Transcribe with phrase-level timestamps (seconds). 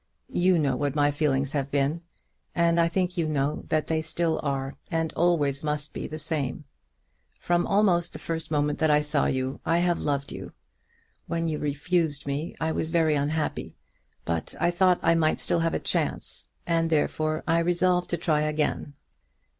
[0.31, 2.01] You know what my feelings have been,
[2.55, 6.63] and I think you know that they still are, and always must be, the same.
[7.39, 10.53] From almost the first moment that I saw you I have loved you.
[11.27, 13.75] When you refused me I was very unhappy;
[14.25, 18.41] but I thought I might still have a chance, and therefore I resolved to try
[18.41, 18.95] again.